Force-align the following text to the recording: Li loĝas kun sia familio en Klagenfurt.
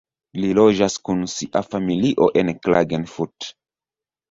Li 0.43 0.47
loĝas 0.59 0.95
kun 1.09 1.21
sia 1.35 1.61
familio 1.67 2.31
en 2.43 2.51
Klagenfurt. 2.65 3.53